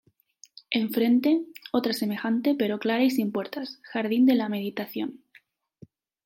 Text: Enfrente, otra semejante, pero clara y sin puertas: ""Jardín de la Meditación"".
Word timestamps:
Enfrente, 0.71 1.41
otra 1.71 1.93
semejante, 1.93 2.55
pero 2.57 2.79
clara 2.79 3.03
y 3.03 3.11
sin 3.11 3.31
puertas: 3.31 3.79
""Jardín 3.83 4.25
de 4.25 4.33
la 4.33 4.49
Meditación"". 4.49 5.21